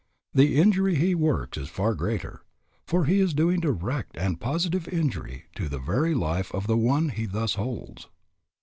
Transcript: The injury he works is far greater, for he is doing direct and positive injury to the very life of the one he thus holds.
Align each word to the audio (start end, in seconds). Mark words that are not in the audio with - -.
The 0.33 0.59
injury 0.59 0.95
he 0.95 1.13
works 1.13 1.59
is 1.59 1.69
far 1.69 1.93
greater, 1.93 2.41
for 2.87 3.05
he 3.05 3.19
is 3.19 3.35
doing 3.35 3.59
direct 3.59 4.17
and 4.17 4.39
positive 4.41 4.87
injury 4.87 5.43
to 5.53 5.69
the 5.69 5.77
very 5.77 6.15
life 6.15 6.51
of 6.55 6.65
the 6.65 6.73
one 6.75 7.09
he 7.09 7.27
thus 7.27 7.53
holds. 7.53 8.09